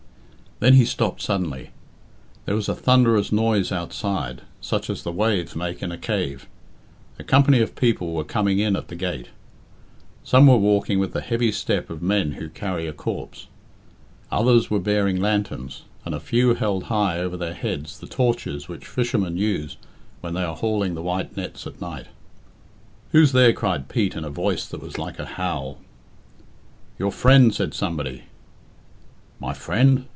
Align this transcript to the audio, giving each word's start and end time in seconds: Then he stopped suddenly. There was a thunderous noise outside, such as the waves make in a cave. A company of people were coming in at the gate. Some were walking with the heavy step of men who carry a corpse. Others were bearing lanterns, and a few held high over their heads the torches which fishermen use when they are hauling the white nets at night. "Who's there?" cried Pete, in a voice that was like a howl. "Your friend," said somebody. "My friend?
Then 0.61 0.75
he 0.75 0.85
stopped 0.85 1.23
suddenly. 1.23 1.71
There 2.45 2.53
was 2.53 2.69
a 2.69 2.75
thunderous 2.75 3.31
noise 3.31 3.71
outside, 3.71 4.43
such 4.61 4.91
as 4.91 5.01
the 5.01 5.11
waves 5.11 5.55
make 5.55 5.81
in 5.81 5.91
a 5.91 5.97
cave. 5.97 6.47
A 7.17 7.23
company 7.23 7.61
of 7.61 7.75
people 7.75 8.13
were 8.13 8.23
coming 8.23 8.59
in 8.59 8.75
at 8.75 8.87
the 8.87 8.95
gate. 8.95 9.29
Some 10.23 10.45
were 10.45 10.57
walking 10.59 10.99
with 10.99 11.13
the 11.13 11.21
heavy 11.21 11.51
step 11.51 11.89
of 11.89 12.03
men 12.03 12.33
who 12.33 12.47
carry 12.47 12.85
a 12.85 12.93
corpse. 12.93 13.47
Others 14.31 14.69
were 14.69 14.79
bearing 14.79 15.19
lanterns, 15.19 15.81
and 16.05 16.13
a 16.13 16.19
few 16.19 16.53
held 16.53 16.83
high 16.83 17.17
over 17.17 17.37
their 17.37 17.55
heads 17.55 17.99
the 17.99 18.05
torches 18.05 18.67
which 18.69 18.85
fishermen 18.85 19.37
use 19.37 19.77
when 20.19 20.35
they 20.35 20.43
are 20.43 20.55
hauling 20.55 20.93
the 20.93 21.01
white 21.01 21.35
nets 21.35 21.65
at 21.65 21.81
night. 21.81 22.05
"Who's 23.13 23.31
there?" 23.31 23.51
cried 23.53 23.89
Pete, 23.89 24.13
in 24.15 24.23
a 24.23 24.29
voice 24.29 24.67
that 24.67 24.79
was 24.83 24.99
like 24.99 25.17
a 25.17 25.25
howl. 25.25 25.79
"Your 26.99 27.11
friend," 27.11 27.51
said 27.51 27.73
somebody. 27.73 28.25
"My 29.39 29.55
friend? 29.55 30.05